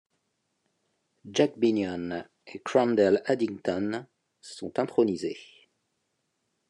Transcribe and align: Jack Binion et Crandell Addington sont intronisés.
Jack 1.31 1.59
Binion 1.59 2.23
et 2.47 2.57
Crandell 2.61 3.21
Addington 3.27 4.03
sont 4.41 4.79
intronisés. 4.79 5.37